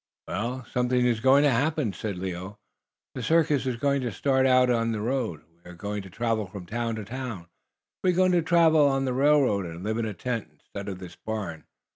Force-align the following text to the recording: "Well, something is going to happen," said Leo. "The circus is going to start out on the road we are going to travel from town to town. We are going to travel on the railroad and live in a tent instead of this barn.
"Well, 0.27 0.65
something 0.65 1.05
is 1.05 1.19
going 1.19 1.43
to 1.43 1.51
happen," 1.51 1.93
said 1.93 2.17
Leo. 2.17 2.57
"The 3.13 3.21
circus 3.21 3.67
is 3.67 3.75
going 3.75 4.01
to 4.01 4.11
start 4.11 4.47
out 4.47 4.71
on 4.71 4.91
the 4.93 4.99
road 4.99 5.43
we 5.53 5.69
are 5.69 5.75
going 5.75 6.01
to 6.01 6.09
travel 6.09 6.47
from 6.47 6.65
town 6.65 6.95
to 6.95 7.05
town. 7.05 7.49
We 8.03 8.09
are 8.09 8.15
going 8.15 8.31
to 8.31 8.41
travel 8.41 8.87
on 8.87 9.05
the 9.05 9.13
railroad 9.13 9.67
and 9.67 9.83
live 9.83 9.99
in 9.99 10.07
a 10.07 10.15
tent 10.15 10.49
instead 10.53 10.89
of 10.89 10.97
this 10.97 11.15
barn. 11.15 11.65